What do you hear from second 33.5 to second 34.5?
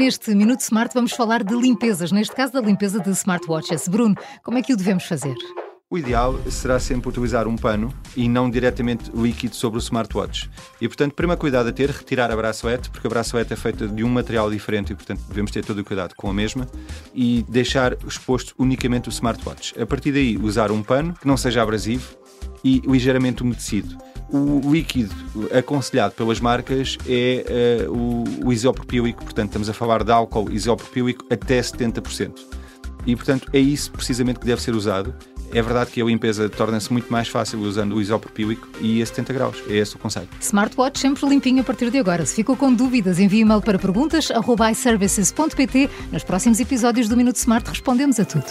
é isso precisamente que